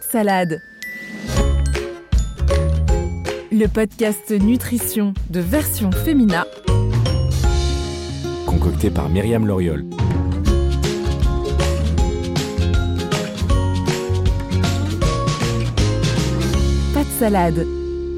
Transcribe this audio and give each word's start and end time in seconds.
De 0.00 0.04
salade. 0.04 0.62
Le 3.52 3.66
podcast 3.66 4.30
nutrition 4.30 5.12
de 5.28 5.40
version 5.40 5.92
féminin. 5.92 6.44
Concocté 8.46 8.90
par 8.90 9.08
Myriam 9.08 9.46
Loriol. 9.46 9.84
Pas 16.94 17.04
de 17.04 17.10
salade. 17.18 17.66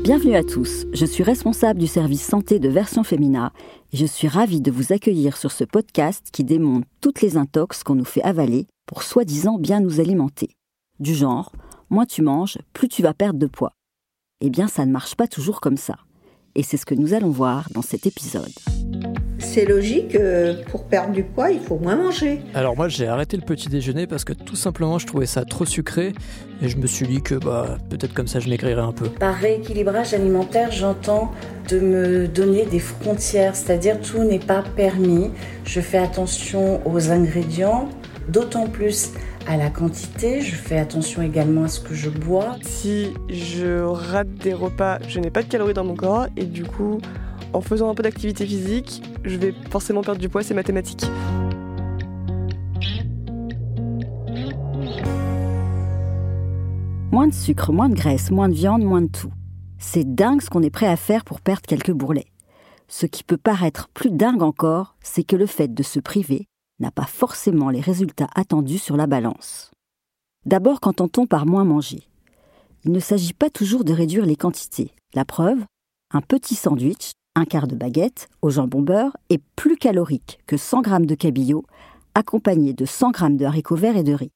Bienvenue 0.05 0.35
à 0.35 0.43
tous, 0.43 0.87
je 0.93 1.07
suis 1.07 1.23
responsable 1.23 1.79
du 1.79 1.87
service 1.87 2.23
santé 2.23 2.59
de 2.59 2.69
Version 2.69 3.05
Femina 3.05 3.53
et 3.93 3.97
je 3.97 4.07
suis 4.07 4.27
ravie 4.27 4.61
de 4.61 4.71
vous 4.73 4.93
accueillir 4.93 5.37
sur 5.37 5.53
ce 5.53 5.63
podcast 5.65 6.27
qui 6.33 6.43
démonte 6.43 6.85
toutes 7.01 7.23
les 7.23 7.37
intox 7.37 7.85
qu'on 7.85 7.95
nous 7.95 8.05
fait 8.05 8.23
avaler 8.23 8.67
pour 8.87 9.05
soi-disant 9.05 9.59
bien 9.59 9.79
nous 9.79 10.01
alimenter. 10.01 10.57
Du 10.99 11.15
genre, 11.15 11.53
moins 11.93 12.07
tu 12.07 12.23
manges, 12.23 12.59
plus 12.73 12.89
tu 12.89 13.03
vas 13.03 13.15
perdre 13.15 13.39
de 13.39 13.47
poids. 13.47 13.75
Eh 14.41 14.51
bien, 14.51 14.67
ça 14.67 14.87
ne 14.87 14.91
marche 14.91 15.15
pas 15.15 15.29
toujours 15.29 15.61
comme 15.61 15.77
ça. 15.77 15.97
Et 16.55 16.63
c'est 16.63 16.77
ce 16.77 16.87
que 16.87 16.95
nous 16.95 17.15
allons 17.15 17.31
voir 17.31 17.69
dans 17.73 17.83
cet 17.83 18.07
épisode. 18.07 18.51
C'est 19.39 19.65
logique, 19.65 20.15
euh, 20.15 20.63
pour 20.71 20.85
perdre 20.85 21.13
du 21.13 21.23
poids, 21.25 21.51
il 21.51 21.61
faut 21.61 21.77
moins 21.77 21.97
manger. 21.97 22.41
Alors 22.55 22.77
moi 22.77 22.89
j'ai 22.89 23.09
arrêté 23.09 23.37
le 23.37 23.43
petit 23.43 23.69
déjeuner 23.69 24.07
parce 24.07 24.25
que 24.25 24.33
tout 24.33 24.57
simplement 24.57 24.99
je 24.99 25.07
trouvais 25.07 25.27
ça 25.27 25.45
trop 25.45 25.65
sucré 25.65 26.13
et 26.63 26.69
je 26.69 26.77
me 26.77 26.87
suis 26.87 27.07
dit 27.07 27.23
que 27.23 27.35
bah 27.35 27.77
peut-être 27.91 28.15
comme 28.15 28.29
ça 28.29 28.39
je 28.41 28.49
maigrirais 28.49 28.81
un 28.81 28.93
peu. 28.93 29.09
Par 29.09 29.35
rééquilibrage 29.35 30.15
alimentaire, 30.15 30.71
j'entends 30.71 31.33
de 31.69 31.81
me 31.81 32.29
donner 32.29 32.67
des 32.67 32.79
frontières, 32.79 33.57
c'est-à-dire 33.57 34.01
tout 34.01 34.23
n'est 34.23 34.39
pas 34.39 34.63
permis. 34.77 35.31
Je 35.65 35.81
fais 35.81 35.99
attention 35.99 36.81
aux 36.87 37.11
ingrédients, 37.11 37.89
d'autant 38.33 38.67
plus 38.67 39.13
à 39.47 39.57
la 39.57 39.71
quantité, 39.71 40.41
je 40.41 40.55
fais 40.55 40.79
attention 40.79 41.23
également 41.23 41.65
à 41.65 41.69
ce 41.69 41.81
que 41.81 41.95
je 41.95 42.09
bois. 42.09 42.57
Si 42.63 43.13
je 43.29 43.83
rate 43.83 44.33
des 44.35 44.55
repas, 44.55 44.99
je 45.07 45.21
n'ai 45.21 45.31
pas 45.31 45.43
de 45.43 45.49
calories 45.49 45.75
dans 45.75 45.85
mon 45.85 45.95
corps 45.95 46.27
et 46.37 46.45
du 46.45 46.65
coup, 46.65 46.99
en 47.53 47.61
faisant 47.61 47.91
un 47.91 47.95
peu 47.95 48.03
d'activité 48.03 48.47
physique, 48.47 49.03
je 49.25 49.37
vais 49.37 49.55
forcément 49.71 50.03
perdre 50.03 50.21
du 50.21 50.29
poids, 50.29 50.43
c'est 50.43 50.55
mathématique. 50.55 51.05
Moins 57.11 57.27
de 57.27 57.35
sucre, 57.35 57.73
moins 57.73 57.91
de 57.91 57.95
graisse, 57.95 58.31
moins 58.31 58.49
de 58.49 58.55
viande, 58.55 58.83
moins 58.83 59.03
de 59.03 59.09
tout. 59.09 59.33
C'est 59.79 60.15
dingue 60.15 60.41
ce 60.41 60.49
qu'on 60.49 60.63
est 60.63 60.71
prêt 60.71 60.87
à 60.87 60.97
faire 60.97 61.25
pour 61.25 61.43
perdre 61.43 61.63
quelques 61.67 61.93
bourrelets. 61.93 62.33
Ce 62.89 63.05
qui 63.05 63.25
peut 63.25 63.37
paraître 63.37 63.89
plus 63.93 64.11
dingue 64.11 64.43
encore, 64.43 64.97
c'est 65.03 65.25
que 65.25 65.37
le 65.37 65.47
fait 65.47 65.75
de 65.75 65.83
se 65.83 66.01
priver 66.01 66.47
n'a 66.83 66.91
pas 66.91 67.07
forcément 67.07 67.71
les 67.71 67.81
résultats 67.81 68.29
attendus 68.35 68.79
sur 68.79 68.97
la 68.97 69.07
balance. 69.07 69.71
D'abord 70.45 70.81
qu'entend-on 70.81 71.27
par 71.27 71.47
moins 71.47 71.65
manger 71.65 72.03
Il 72.85 72.93
ne 72.93 73.01
s'agit 73.01 73.33
pas 73.33 73.49
toujours 73.49 73.85
de 73.85 73.93
réduire 73.93 74.27
les 74.27 74.37
quantités. 74.37 74.93
La 75.15 75.25
preuve, 75.25 75.65
un 76.11 76.21
petit 76.21 76.57
sandwich, 76.57 77.13
un 77.37 77.45
quart 77.45 77.69
de 77.69 77.77
baguette 77.77 78.29
au 78.43 78.51
jambon 78.51 78.83
beurre 78.83 79.17
est 79.31 79.43
plus 79.57 79.77
calorique 79.77 80.41
que 80.47 80.57
100 80.57 80.83
g 80.83 81.07
de 81.07 81.15
cabillaud 81.15 81.65
accompagné 82.15 82.75
de 82.75 82.85
100 82.85 83.13
g 83.13 83.37
de 83.37 83.47
haricots 83.47 83.77
verts 83.77 83.97
et 83.97 84.03
de 84.03 84.13
riz. 84.13 84.33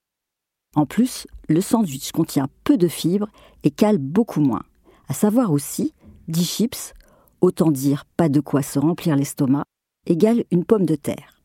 En 0.76 0.86
plus, 0.86 1.26
le 1.48 1.60
sandwich 1.60 2.12
contient 2.12 2.48
peu 2.64 2.76
de 2.76 2.88
fibres 2.88 3.28
et 3.64 3.70
cale 3.70 3.98
beaucoup 3.98 4.40
moins. 4.40 4.62
À 5.08 5.14
savoir 5.14 5.52
aussi 5.52 5.92
10 6.28 6.44
chips, 6.44 6.94
autant 7.40 7.70
dire 7.70 8.04
pas 8.16 8.28
de 8.28 8.40
quoi 8.40 8.62
se 8.62 8.78
remplir 8.78 9.16
l'estomac, 9.16 9.64
égale 10.06 10.44
une 10.50 10.64
pomme 10.64 10.86
de 10.86 10.94
terre. 10.94 11.35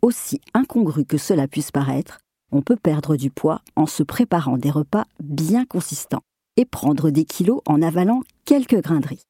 Aussi 0.00 0.40
incongru 0.54 1.04
que 1.04 1.18
cela 1.18 1.48
puisse 1.48 1.72
paraître, 1.72 2.20
on 2.52 2.62
peut 2.62 2.76
perdre 2.76 3.16
du 3.16 3.30
poids 3.30 3.62
en 3.74 3.86
se 3.86 4.02
préparant 4.02 4.56
des 4.56 4.70
repas 4.70 5.04
bien 5.20 5.64
consistants 5.64 6.22
et 6.56 6.64
prendre 6.64 7.10
des 7.10 7.24
kilos 7.24 7.60
en 7.66 7.82
avalant 7.82 8.22
quelques 8.44 8.80
grains 8.80 9.00
de 9.00 9.08
riz. 9.08 9.22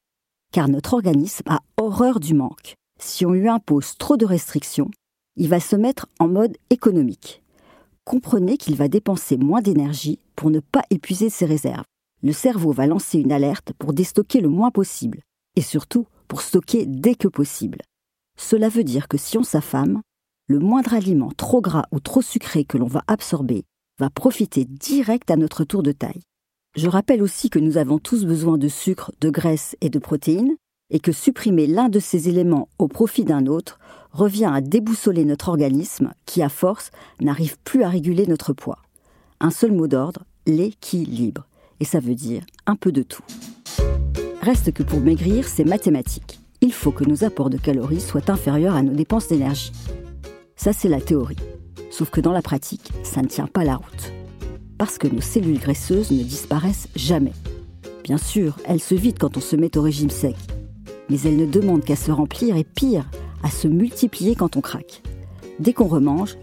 Car 0.52 0.68
notre 0.68 0.94
organisme 0.94 1.48
a 1.48 1.60
horreur 1.76 2.20
du 2.20 2.34
manque. 2.34 2.74
Si 3.00 3.24
on 3.24 3.32
lui 3.32 3.48
impose 3.48 3.96
trop 3.96 4.16
de 4.16 4.26
restrictions, 4.26 4.90
il 5.36 5.48
va 5.48 5.60
se 5.60 5.76
mettre 5.76 6.06
en 6.18 6.28
mode 6.28 6.56
économique. 6.70 7.42
Comprenez 8.04 8.56
qu'il 8.56 8.76
va 8.76 8.88
dépenser 8.88 9.36
moins 9.36 9.60
d'énergie 9.60 10.18
pour 10.36 10.50
ne 10.50 10.60
pas 10.60 10.82
épuiser 10.90 11.30
ses 11.30 11.46
réserves. 11.46 11.84
Le 12.22 12.32
cerveau 12.32 12.72
va 12.72 12.86
lancer 12.86 13.18
une 13.18 13.32
alerte 13.32 13.72
pour 13.78 13.92
déstocker 13.92 14.40
le 14.40 14.48
moins 14.48 14.70
possible, 14.70 15.20
et 15.56 15.62
surtout 15.62 16.06
pour 16.26 16.42
stocker 16.42 16.86
dès 16.86 17.14
que 17.14 17.28
possible. 17.28 17.82
Cela 18.38 18.68
veut 18.68 18.84
dire 18.84 19.08
que 19.08 19.18
si 19.18 19.38
on 19.38 19.42
s'affame, 19.42 20.00
le 20.48 20.58
moindre 20.58 20.94
aliment 20.94 21.30
trop 21.36 21.60
gras 21.60 21.84
ou 21.92 22.00
trop 22.00 22.22
sucré 22.22 22.64
que 22.64 22.78
l'on 22.78 22.86
va 22.86 23.02
absorber 23.06 23.64
va 23.98 24.08
profiter 24.08 24.64
direct 24.64 25.30
à 25.30 25.36
notre 25.36 25.62
tour 25.64 25.82
de 25.82 25.92
taille. 25.92 26.22
Je 26.74 26.88
rappelle 26.88 27.22
aussi 27.22 27.50
que 27.50 27.58
nous 27.58 27.76
avons 27.76 27.98
tous 27.98 28.24
besoin 28.24 28.56
de 28.56 28.68
sucre, 28.68 29.12
de 29.20 29.28
graisse 29.28 29.76
et 29.82 29.90
de 29.90 29.98
protéines, 29.98 30.56
et 30.90 31.00
que 31.00 31.12
supprimer 31.12 31.66
l'un 31.66 31.90
de 31.90 31.98
ces 31.98 32.30
éléments 32.30 32.68
au 32.78 32.88
profit 32.88 33.24
d'un 33.24 33.46
autre 33.46 33.78
revient 34.10 34.50
à 34.50 34.62
déboussoler 34.62 35.26
notre 35.26 35.50
organisme 35.50 36.14
qui, 36.24 36.42
à 36.42 36.48
force, 36.48 36.92
n'arrive 37.20 37.58
plus 37.62 37.82
à 37.82 37.90
réguler 37.90 38.26
notre 38.26 38.54
poids. 38.54 38.78
Un 39.40 39.50
seul 39.50 39.72
mot 39.72 39.86
d'ordre, 39.86 40.24
l'équilibre. 40.46 41.46
Et 41.80 41.84
ça 41.84 42.00
veut 42.00 42.14
dire 42.14 42.42
un 42.66 42.74
peu 42.74 42.90
de 42.90 43.02
tout. 43.02 43.22
Reste 44.40 44.72
que 44.72 44.82
pour 44.82 45.00
maigrir, 45.00 45.46
c'est 45.46 45.64
mathématique. 45.64 46.40
Il 46.62 46.72
faut 46.72 46.90
que 46.90 47.04
nos 47.04 47.22
apports 47.22 47.50
de 47.50 47.58
calories 47.58 48.00
soient 48.00 48.30
inférieurs 48.30 48.76
à 48.76 48.82
nos 48.82 48.94
dépenses 48.94 49.28
d'énergie. 49.28 49.72
Ça, 50.58 50.72
c'est 50.72 50.88
la 50.88 51.00
théorie. 51.00 51.36
Sauf 51.92 52.10
que 52.10 52.20
dans 52.20 52.32
la 52.32 52.42
pratique, 52.42 52.90
ça 53.04 53.22
ne 53.22 53.28
tient 53.28 53.46
pas 53.46 53.62
la 53.62 53.76
route. 53.76 54.12
Parce 54.76 54.98
que 54.98 55.06
nos 55.06 55.20
cellules 55.20 55.60
graisseuses 55.60 56.10
ne 56.10 56.24
disparaissent 56.24 56.88
jamais. 56.96 57.32
Bien 58.02 58.18
sûr, 58.18 58.58
elles 58.64 58.80
se 58.80 58.96
vident 58.96 59.18
quand 59.20 59.36
on 59.36 59.40
se 59.40 59.54
met 59.54 59.78
au 59.78 59.82
régime 59.82 60.10
sec. 60.10 60.34
Mais 61.08 61.20
elles 61.20 61.36
ne 61.36 61.46
demandent 61.46 61.84
qu'à 61.84 61.94
se 61.94 62.10
remplir 62.10 62.56
et 62.56 62.64
pire, 62.64 63.08
à 63.44 63.50
se 63.50 63.68
multiplier 63.68 64.34
quand 64.34 64.56
on 64.56 64.60
craque. 64.60 65.00
Dès 65.60 65.72
qu'on 65.72 65.86
remange, 65.86 66.36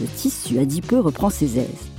le 0.00 0.06
tissu 0.08 0.58
adipeux 0.58 0.98
reprend 0.98 1.30
ses 1.30 1.60
aises. 1.60 1.90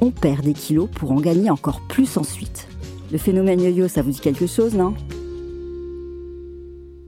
On 0.00 0.10
perd 0.10 0.44
des 0.44 0.52
kilos 0.52 0.88
pour 0.92 1.12
en 1.12 1.20
gagner 1.20 1.48
encore 1.48 1.80
plus 1.88 2.16
ensuite. 2.16 2.66
Le 3.12 3.18
phénomène 3.18 3.60
yo-yo, 3.60 3.86
ça 3.86 4.02
vous 4.02 4.10
dit 4.10 4.20
quelque 4.20 4.48
chose, 4.48 4.74
non? 4.74 4.94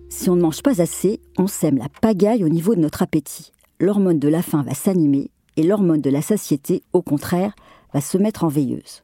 Si 0.08 0.30
on 0.30 0.36
ne 0.36 0.42
mange 0.42 0.62
pas 0.62 0.80
assez, 0.80 1.18
on 1.38 1.48
sème 1.48 1.78
la 1.78 1.88
pagaille 2.00 2.44
au 2.44 2.48
niveau 2.48 2.76
de 2.76 2.80
notre 2.80 3.02
appétit 3.02 3.50
l'hormone 3.78 4.18
de 4.18 4.28
la 4.28 4.42
faim 4.42 4.62
va 4.62 4.74
s'animer 4.74 5.30
et 5.56 5.62
l'hormone 5.62 6.00
de 6.00 6.10
la 6.10 6.22
satiété, 6.22 6.82
au 6.92 7.02
contraire, 7.02 7.54
va 7.92 8.00
se 8.00 8.18
mettre 8.18 8.44
en 8.44 8.48
veilleuse. 8.48 9.02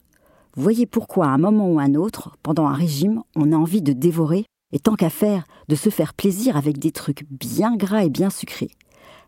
Voyez 0.55 0.87
pourquoi 0.87 1.27
à 1.27 1.31
un 1.31 1.39
moment 1.39 1.71
ou 1.71 1.79
à 1.79 1.85
un 1.85 1.95
autre, 1.95 2.37
pendant 2.43 2.67
un 2.67 2.75
régime, 2.75 3.23
on 3.35 3.53
a 3.53 3.57
envie 3.57 3.83
de 3.83 3.93
dévorer 3.93 4.45
et 4.73 4.79
tant 4.79 4.95
qu'à 4.95 5.11
faire, 5.11 5.45
de 5.69 5.75
se 5.75 5.91
faire 5.91 6.15
plaisir 6.15 6.57
avec 6.57 6.79
des 6.79 6.93
trucs 6.93 7.25
bien 7.31 7.77
gras 7.77 8.05
et 8.05 8.11
bien 8.11 8.31
sucrés. 8.31 8.71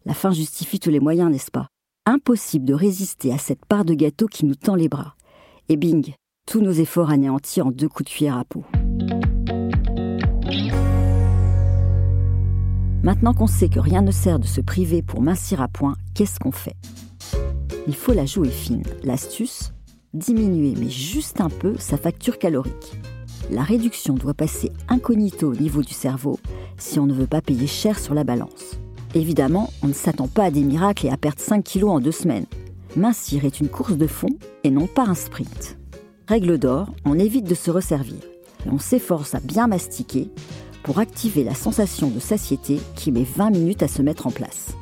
La 0.05 0.15
faim 0.15 0.33
justifie 0.33 0.81
tous 0.81 0.91
les 0.91 1.01
moyens, 1.01 1.31
n'est-ce 1.31 1.51
pas? 1.51 1.69
Impossible 2.07 2.67
de 2.67 2.75
résister 2.75 3.33
à 3.33 3.39
cette 3.39 3.65
part 3.65 3.85
de 3.85 3.95
gâteau 3.95 4.27
qui 4.27 4.45
nous 4.45 4.55
tend 4.55 4.75
les 4.75 4.89
bras. 4.89 5.15
Et 5.71 5.77
bing, 5.77 6.15
tous 6.47 6.61
nos 6.61 6.73
efforts 6.73 7.11
anéantis 7.11 7.63
en 7.63 7.71
deux 7.71 7.89
coups 7.89 8.11
de 8.11 8.15
cuillère 8.15 8.37
à 8.37 8.45
peau. 8.45 8.65
Maintenant 13.05 13.35
qu'on 13.35 13.47
sait 13.47 13.69
que 13.69 13.81
rien 13.81 14.01
ne 14.01 14.11
sert 14.11 14.39
de 14.39 14.47
se 14.47 14.63
priver 14.63 15.03
pour 15.03 15.21
mincir 15.21 15.61
à 15.61 15.69
point, 15.69 15.95
qu'est-ce 16.15 16.41
qu'on 16.41 16.53
fait? 16.53 16.75
Il 17.87 17.95
faut 17.95 18.15
la 18.15 18.25
jouer 18.25 18.49
fine. 18.49 18.83
L'astuce 19.03 19.75
Diminuer, 20.15 20.73
mais 20.79 20.89
juste 20.89 21.43
un 21.43 21.51
peu, 21.51 21.75
sa 21.77 21.99
facture 21.99 22.39
calorique. 22.39 22.99
La 23.51 23.63
réduction 23.63 24.15
doit 24.15 24.33
passer 24.33 24.73
incognito 24.89 25.53
au 25.53 25.55
niveau 25.55 25.83
du 25.83 25.93
cerveau 25.93 26.41
si 26.79 26.99
on 26.99 27.05
ne 27.05 27.13
veut 27.13 27.27
pas 27.27 27.43
payer 27.43 27.67
cher 27.67 27.99
sur 27.99 28.15
la 28.15 28.25
balance. 28.25 28.79
Évidemment, 29.15 29.71
on 29.83 29.89
ne 29.89 29.93
s'attend 29.93 30.27
pas 30.27 30.45
à 30.45 30.51
des 30.51 30.63
miracles 30.63 31.07
et 31.07 31.11
à 31.11 31.19
perdre 31.19 31.41
5 31.41 31.63
kilos 31.63 31.91
en 31.91 32.01
deux 32.01 32.11
semaines. 32.11 32.47
Mincir 32.97 33.45
est 33.45 33.61
une 33.61 33.69
course 33.69 33.99
de 33.99 34.07
fond 34.07 34.31
et 34.63 34.71
non 34.71 34.87
pas 34.87 35.05
un 35.05 35.15
sprint. 35.15 35.77
Règle 36.27 36.57
d'or, 36.57 36.89
on 37.05 37.19
évite 37.19 37.47
de 37.47 37.55
se 37.55 37.71
resservir 37.71 38.17
on 38.71 38.79
s'efforce 38.79 39.35
à 39.35 39.41
bien 39.41 39.67
mastiquer 39.67 40.31
pour 40.85 40.99
activer 40.99 41.43
la 41.43 41.55
sensation 41.55 42.09
de 42.09 42.21
satiété 42.21 42.79
qui 42.95 43.11
met 43.11 43.25
20 43.25 43.51
minutes 43.51 43.83
à 43.83 43.89
se 43.89 44.03
mettre 44.03 44.29
en 44.29 44.31
place. 44.31 44.77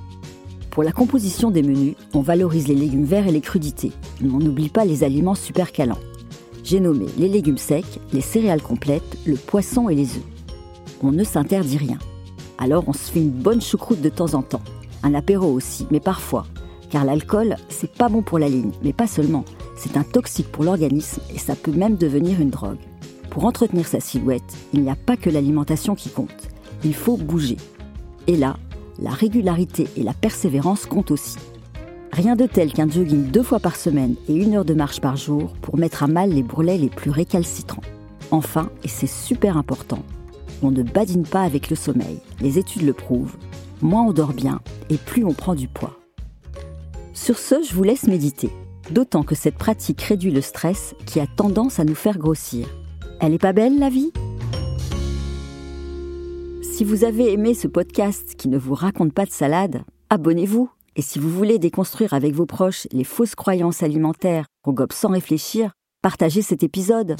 Pour 0.70 0.82
la 0.82 0.90
composition 0.90 1.50
des 1.50 1.62
menus, 1.62 1.94
on 2.12 2.20
valorise 2.20 2.66
les 2.66 2.74
légumes 2.74 3.04
verts 3.04 3.28
et 3.28 3.32
les 3.32 3.40
crudités, 3.40 3.92
mais 4.20 4.30
on 4.30 4.38
n'oublie 4.38 4.68
pas 4.68 4.84
les 4.84 5.04
aliments 5.04 5.36
super 5.36 5.70
calants. 5.70 6.00
J'ai 6.64 6.80
nommé 6.80 7.06
les 7.18 7.28
légumes 7.28 7.58
secs, 7.58 8.00
les 8.12 8.20
céréales 8.20 8.62
complètes, 8.62 9.16
le 9.26 9.36
poisson 9.36 9.88
et 9.88 9.94
les 9.94 10.16
œufs. 10.16 10.24
On 11.02 11.12
ne 11.12 11.24
s'interdit 11.24 11.78
rien. 11.78 11.98
Alors 12.58 12.84
on 12.88 12.92
se 12.92 13.10
fait 13.10 13.20
une 13.20 13.30
bonne 13.30 13.62
choucroute 13.62 14.00
de 14.00 14.08
temps 14.08 14.34
en 14.34 14.42
temps. 14.42 14.62
Un 15.04 15.14
apéro 15.14 15.52
aussi, 15.52 15.86
mais 15.92 16.00
parfois. 16.00 16.46
Car 16.90 17.04
l'alcool, 17.04 17.56
c'est 17.68 17.92
pas 17.92 18.08
bon 18.08 18.22
pour 18.22 18.40
la 18.40 18.48
ligne, 18.48 18.72
mais 18.82 18.92
pas 18.92 19.06
seulement. 19.06 19.44
C'est 19.76 19.96
un 19.96 20.04
toxique 20.04 20.50
pour 20.50 20.64
l'organisme 20.64 21.20
et 21.32 21.38
ça 21.38 21.54
peut 21.54 21.72
même 21.72 21.96
devenir 21.96 22.40
une 22.40 22.50
drogue. 22.50 22.78
Pour 23.32 23.46
entretenir 23.46 23.86
sa 23.86 23.98
silhouette, 23.98 24.58
il 24.74 24.82
n'y 24.82 24.90
a 24.90 24.94
pas 24.94 25.16
que 25.16 25.30
l'alimentation 25.30 25.94
qui 25.94 26.10
compte. 26.10 26.50
Il 26.84 26.92
faut 26.92 27.16
bouger. 27.16 27.56
Et 28.26 28.36
là, 28.36 28.58
la 28.98 29.08
régularité 29.08 29.88
et 29.96 30.02
la 30.02 30.12
persévérance 30.12 30.84
comptent 30.84 31.12
aussi. 31.12 31.38
Rien 32.12 32.36
de 32.36 32.44
tel 32.44 32.74
qu'un 32.74 32.90
jogging 32.90 33.30
deux 33.30 33.42
fois 33.42 33.58
par 33.58 33.76
semaine 33.76 34.16
et 34.28 34.34
une 34.34 34.54
heure 34.54 34.66
de 34.66 34.74
marche 34.74 35.00
par 35.00 35.16
jour 35.16 35.54
pour 35.62 35.78
mettre 35.78 36.02
à 36.02 36.08
mal 36.08 36.28
les 36.28 36.42
bourrelets 36.42 36.76
les 36.76 36.90
plus 36.90 37.10
récalcitrants. 37.10 37.80
Enfin, 38.30 38.68
et 38.84 38.88
c'est 38.88 39.06
super 39.06 39.56
important, 39.56 40.02
on 40.62 40.70
ne 40.70 40.82
badine 40.82 41.24
pas 41.24 41.40
avec 41.40 41.70
le 41.70 41.76
sommeil. 41.76 42.18
Les 42.42 42.58
études 42.58 42.82
le 42.82 42.92
prouvent. 42.92 43.38
Moins 43.80 44.02
on 44.02 44.12
dort 44.12 44.34
bien 44.34 44.60
et 44.90 44.98
plus 44.98 45.24
on 45.24 45.32
prend 45.32 45.54
du 45.54 45.68
poids. 45.68 45.98
Sur 47.14 47.38
ce, 47.38 47.62
je 47.62 47.72
vous 47.72 47.82
laisse 47.82 48.06
méditer. 48.06 48.50
D'autant 48.90 49.22
que 49.22 49.34
cette 49.34 49.56
pratique 49.56 50.02
réduit 50.02 50.32
le 50.32 50.42
stress 50.42 50.94
qui 51.06 51.18
a 51.18 51.26
tendance 51.26 51.80
à 51.80 51.84
nous 51.84 51.94
faire 51.94 52.18
grossir. 52.18 52.68
Elle 53.24 53.34
est 53.34 53.38
pas 53.38 53.52
belle 53.52 53.78
la 53.78 53.88
vie? 53.88 54.10
Si 56.60 56.82
vous 56.82 57.04
avez 57.04 57.32
aimé 57.32 57.54
ce 57.54 57.68
podcast 57.68 58.34
qui 58.34 58.48
ne 58.48 58.58
vous 58.58 58.74
raconte 58.74 59.12
pas 59.12 59.26
de 59.26 59.30
salade, 59.30 59.84
abonnez-vous 60.10 60.68
et 60.96 61.02
si 61.02 61.20
vous 61.20 61.30
voulez 61.30 61.60
déconstruire 61.60 62.14
avec 62.14 62.34
vos 62.34 62.46
proches 62.46 62.88
les 62.90 63.04
fausses 63.04 63.36
croyances 63.36 63.84
alimentaires 63.84 64.46
qu'on 64.64 64.72
gobe 64.72 64.92
sans 64.92 65.10
réfléchir, 65.10 65.70
partagez 66.02 66.42
cet 66.42 66.64
épisode. 66.64 67.14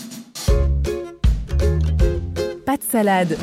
Pas 2.67 2.77
de 2.77 2.83
salade. 2.83 3.39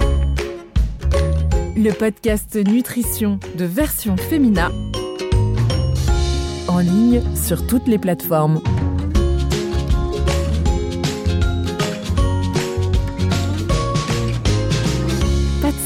Le 1.78 1.92
podcast 1.92 2.58
nutrition 2.58 3.40
de 3.58 3.64
version 3.64 4.18
féminin 4.18 4.70
en 6.68 6.80
ligne 6.80 7.22
sur 7.38 7.66
toutes 7.68 7.88
les 7.88 8.00
plateformes. 8.00 8.60